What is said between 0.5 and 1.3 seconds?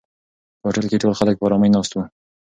په هوټل کې ټول